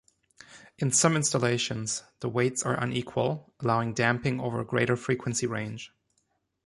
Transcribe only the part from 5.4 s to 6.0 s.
range.